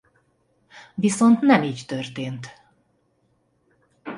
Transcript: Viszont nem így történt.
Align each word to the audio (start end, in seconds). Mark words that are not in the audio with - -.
Viszont 0.95 1.41
nem 1.41 1.63
így 1.63 1.83
történt. 1.87 2.51